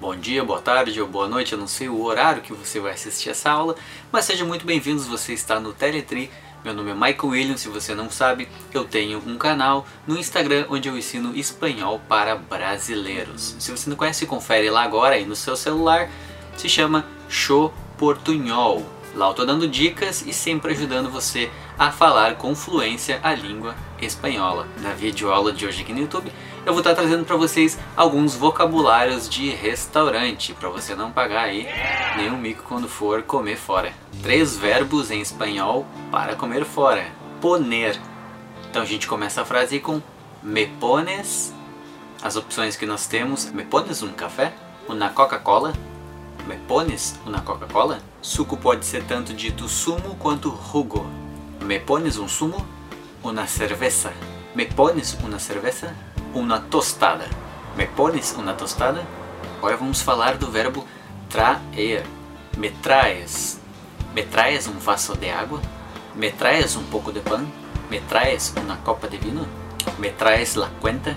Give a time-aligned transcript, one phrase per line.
[0.00, 2.92] Bom dia, boa tarde ou boa noite, eu não sei o horário que você vai
[2.92, 3.74] assistir essa aula,
[4.12, 6.30] mas sejam muito bem-vindos, você está no Teletri.
[6.64, 10.66] Meu nome é Michael Williams, se você não sabe, eu tenho um canal no Instagram
[10.70, 13.56] onde eu ensino espanhol para brasileiros.
[13.58, 16.08] Se você não conhece, confere lá agora aí no seu celular,
[16.56, 18.86] se chama Show Portunhol.
[19.16, 23.76] Lá eu estou dando dicas e sempre ajudando você a falar com fluência a língua
[24.02, 24.66] espanhola.
[24.80, 26.32] Na videoaula de hoje aqui no YouTube,
[26.66, 31.68] eu vou estar trazendo para vocês alguns vocabulários de restaurante, para você não pagar aí
[32.16, 33.92] nenhum mico quando for comer fora.
[34.22, 37.06] Três verbos em espanhol para comer fora.
[37.40, 37.96] Poner.
[38.68, 40.02] Então a gente começa a frase com
[40.42, 41.54] me pones.
[42.20, 44.52] As opções que nós temos, me pones um café,
[44.88, 45.72] uma Coca-Cola,
[46.44, 48.00] me pones uma Coca-Cola.
[48.20, 51.17] Suco pode ser tanto dito sumo quanto jugo.
[51.60, 52.64] Me pones um sumo,
[53.22, 54.12] uma cerveza.
[54.54, 55.94] Me pones uma cerveza,
[56.32, 57.28] uma tostada.
[57.76, 59.04] Me pones uma tostada?
[59.58, 60.86] Agora vamos falar do verbo
[61.28, 62.04] traer.
[62.56, 63.60] Me traes.
[64.14, 65.60] Me traes um vaso de água?
[66.14, 67.46] Me traes um pouco de pão?
[67.90, 69.46] Me traes uma copa de vinho?
[69.98, 71.14] Me traes la cuenta?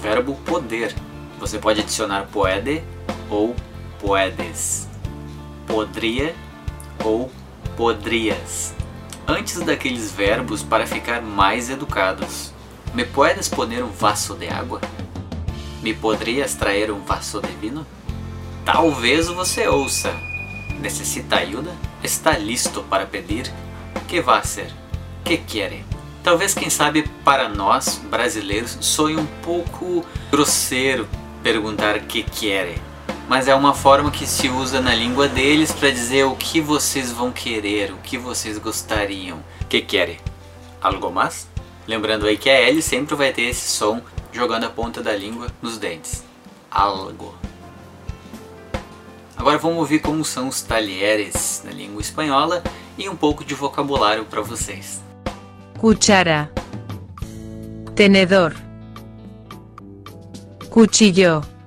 [0.00, 0.94] Verbo poder.
[1.38, 2.82] Você pode adicionar puede
[3.28, 3.54] ou
[3.98, 4.88] puedes.
[5.66, 6.34] Podria
[7.04, 7.30] ou
[7.76, 8.77] podrias.
[9.30, 12.50] Antes daqueles verbos para ficar mais educados.
[12.94, 14.80] ¿Me puedes poner um vaso de água?
[15.82, 17.86] ¿Me poderias trazer um vaso de vinho?
[18.64, 20.10] Talvez você ouça.
[20.80, 21.76] Necessita ajuda?
[22.02, 23.52] Está listo para pedir?
[24.08, 24.72] Que vai ser?
[25.22, 25.84] Que quer?
[26.22, 31.06] Talvez, quem sabe, para nós brasileiros soe um pouco grosseiro
[31.42, 32.78] perguntar que quer,
[33.28, 37.12] mas é uma forma que se usa na língua deles para dizer o que vocês
[37.12, 39.38] vão querer, o que vocês gostariam.
[39.68, 40.16] Que quer?
[40.80, 41.46] Algo mais?
[41.86, 44.00] Lembrando aí que a L sempre vai ter esse som
[44.32, 46.24] jogando a ponta da língua nos dentes.
[46.70, 47.34] Algo.
[49.36, 52.62] Agora vamos ouvir como são os talheres na língua espanhola
[52.96, 55.02] e um pouco de vocabulário para vocês.
[55.78, 56.50] Cuchara.
[57.94, 58.54] Tenedor.
[60.70, 61.57] Cuchillo.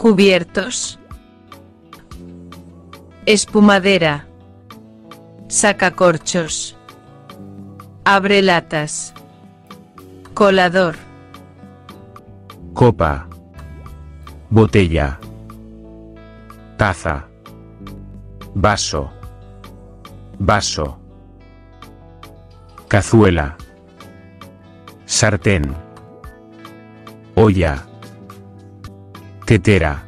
[0.00, 0.98] Cubiertos.
[3.26, 4.26] Espumadera.
[5.48, 6.74] Sacacorchos.
[8.04, 9.12] Abre latas.
[10.32, 10.96] Colador.
[12.72, 13.28] copa,
[14.48, 15.18] botella,
[16.78, 17.26] taza,
[18.54, 19.10] vaso,
[20.38, 20.98] vaso,
[22.88, 23.58] cazuela,
[25.04, 25.76] sartén,
[27.34, 27.89] olla,
[29.50, 30.00] tetera.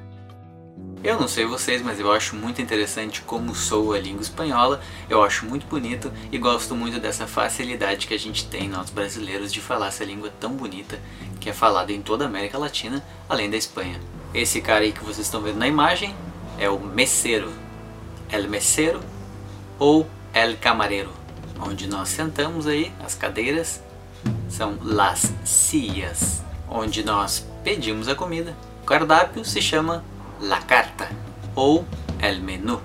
[1.03, 4.81] Eu não sei vocês, mas eu acho muito interessante como soa a língua espanhola,
[5.11, 9.53] eu acho muito bonito e gosto muito dessa facilidade que a gente tem, nós brasileiros,
[9.53, 10.97] de falar essa língua tão bonita
[11.41, 13.99] que é falada em toda a América Latina, além da Espanha.
[14.33, 16.15] Esse cara aí que vocês estão vendo na imagem
[16.57, 17.51] é o mesero,
[18.31, 19.01] el mesero
[19.77, 21.11] ou el camarero,
[21.59, 23.83] onde nós sentamos aí, as cadeiras
[24.49, 28.57] são las sillas, onde nós pedimos a comida.
[28.83, 30.03] O cardápio se chama
[30.41, 31.09] la carta
[31.55, 31.87] ou
[32.21, 32.81] el menú.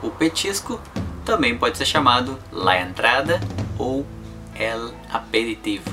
[0.00, 0.80] O petisco
[1.24, 3.40] também pode ser chamado la entrada
[3.76, 4.06] ou
[4.54, 5.90] el aperitivo.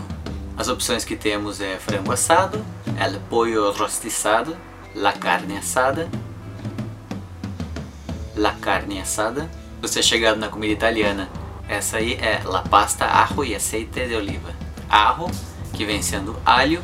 [0.56, 2.63] As opções que temos é frango assado,
[3.00, 4.56] el pollo rostizado,
[4.94, 6.07] la carne assada,
[8.35, 9.50] la carne assada.
[9.81, 11.27] Você é chegado na comida italiana,
[11.67, 14.53] essa aí é la pasta ajo e aceite de oliva.
[14.88, 15.31] Arro,
[15.73, 16.83] que vem sendo alho,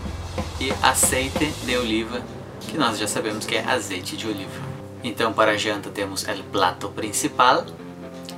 [0.60, 2.22] e aceite de oliva,
[2.60, 4.62] que nós já sabemos que é azeite de oliva.
[5.04, 7.66] Então para a janta temos el plato principal.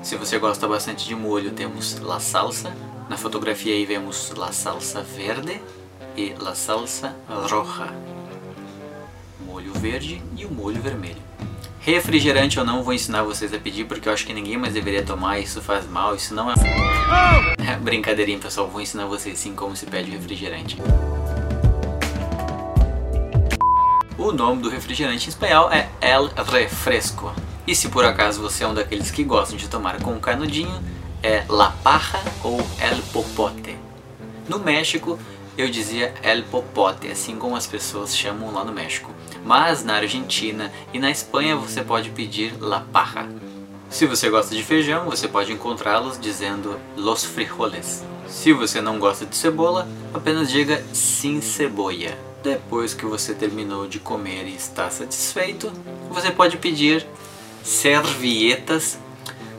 [0.01, 2.75] Se você gosta bastante de molho, temos la salsa.
[3.09, 5.61] Na fotografia aí vemos la salsa verde
[6.17, 7.93] e la salsa roja.
[9.45, 11.23] Molho verde e o molho vermelho.
[11.79, 15.03] Refrigerante eu não vou ensinar vocês a pedir porque eu acho que ninguém mais deveria
[15.03, 16.55] tomar, isso faz mal, isso não é...
[17.61, 20.77] é brincadeirinha pessoal, vou ensinar vocês sim como se pede refrigerante.
[24.25, 27.31] O nome do refrigerante em espanhol é El Refresco.
[27.67, 30.83] E se por acaso você é um daqueles que gostam de tomar com um canudinho,
[31.21, 33.77] é La Paja ou El Popote.
[34.49, 35.19] No México,
[35.55, 39.13] eu dizia El Popote, assim como as pessoas chamam lá no México.
[39.45, 43.29] Mas na Argentina e na Espanha você pode pedir La Paja.
[43.91, 48.03] Se você gosta de feijão, você pode encontrá-los dizendo Los Frijoles.
[48.27, 52.34] Se você não gosta de cebola, apenas diga Sin Cebolla.
[52.45, 55.73] Depois que você terminou de comer e está satisfeito,
[56.11, 57.03] você pode pedir
[57.63, 58.99] servietas.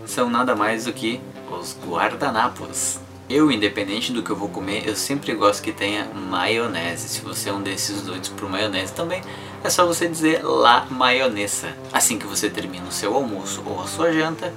[0.06, 3.00] São nada mais do que os guardanapos.
[3.28, 7.08] Eu, independente do que eu vou comer, eu sempre gosto que tenha maionese.
[7.08, 9.20] Se você é um desses doidos por maionese também,
[9.64, 11.76] é só você dizer la maionesa.
[11.92, 14.54] Assim que você termina o seu almoço ou a sua janta,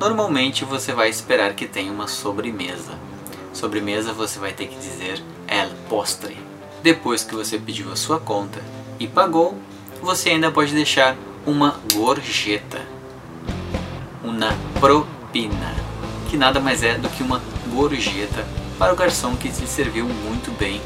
[0.00, 2.98] normalmente você vai esperar que tenha uma sobremesa.
[3.52, 6.47] Sobremesa você vai ter que dizer el postre.
[6.82, 8.62] Depois que você pediu a sua conta
[8.98, 9.58] e pagou,
[10.00, 12.80] você ainda pode deixar uma gorjeta,
[14.22, 15.74] uma propina,
[16.30, 17.42] que nada mais é do que uma
[17.72, 18.46] gorjeta
[18.78, 20.80] para o garçom que te serviu muito bem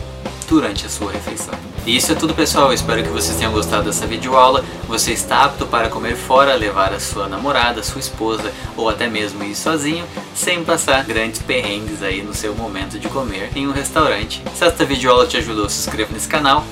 [0.53, 1.55] durante a sua refeição.
[1.87, 4.63] E isso é tudo pessoal, espero que vocês tenham gostado dessa videoaula.
[4.87, 9.43] Você está apto para comer fora, levar a sua namorada, sua esposa ou até mesmo
[9.43, 10.05] ir sozinho,
[10.35, 14.43] sem passar grandes perrengues aí no seu momento de comer em um restaurante.
[14.55, 16.67] Se esta videoaula te ajudou, se inscreva nesse canal,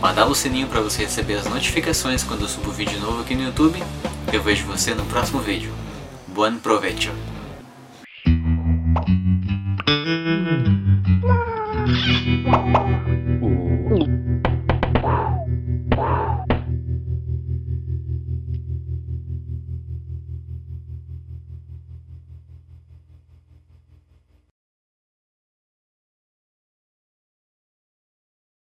[0.00, 3.44] badala o sininho para você receber as notificações quando eu subo vídeo novo aqui no
[3.44, 3.82] YouTube.
[4.32, 5.70] Eu vejo você no próximo vídeo.
[6.26, 7.12] Bom proveito!